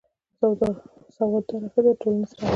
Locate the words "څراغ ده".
2.29-2.47